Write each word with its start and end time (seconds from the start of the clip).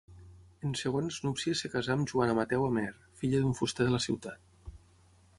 En 0.67 0.71
segones 0.77 1.17
núpcies 1.25 1.59
es 1.67 1.71
casà 1.73 1.91
amb 1.97 2.09
Joana 2.11 2.35
Mateu 2.39 2.65
Amer, 2.69 2.85
filla 3.21 3.41
d'un 3.43 3.53
fuster 3.61 3.87
de 3.91 3.93
la 3.97 4.01
ciutat. 4.07 4.73